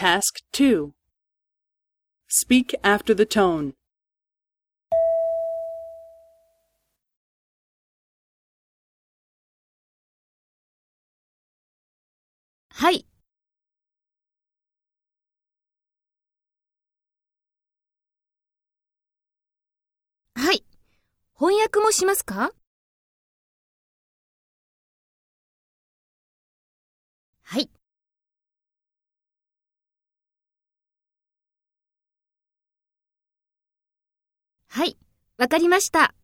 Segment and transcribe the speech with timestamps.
[0.00, 0.94] Task 2
[2.26, 3.74] Speak after the tone.
[12.70, 13.04] はい。
[20.34, 20.64] はい。
[21.34, 22.54] 翻訳もしますか
[27.42, 27.68] はい。
[34.72, 34.96] はい。
[35.36, 36.14] わかりました。